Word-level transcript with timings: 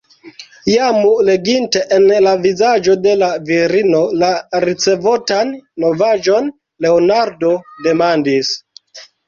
Jam 0.75 0.95
leginte 1.27 1.83
en 1.97 2.07
la 2.27 2.31
vizaĝo 2.45 2.95
de 3.03 3.13
la 3.25 3.29
virino 3.51 4.01
la 4.23 4.31
ricevotan 4.67 5.55
novaĵon, 5.87 6.51
Leonardo 6.89 7.55
demandis: 7.91 8.55